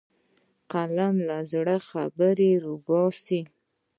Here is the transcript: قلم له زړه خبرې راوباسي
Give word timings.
قلم 0.71 1.15
له 1.27 1.37
زړه 1.51 1.75
خبرې 1.89 2.51
راوباسي 2.63 3.41